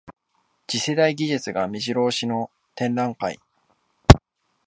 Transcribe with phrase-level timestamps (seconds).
[0.65, 3.37] 次世代技術がめじろ押しの展覧会